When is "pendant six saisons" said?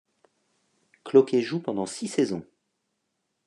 1.59-2.43